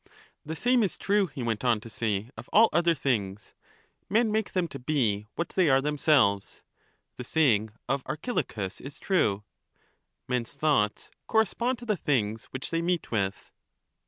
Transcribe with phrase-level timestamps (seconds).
[0.43, 3.53] The same is true, he went on to say, of all other things;
[4.09, 6.63] men make them to be what they are themselves.
[7.17, 9.43] The saying of Archilochus is true:—'
[10.27, 13.51] Men's thoughts correspond to the things which they meet with.'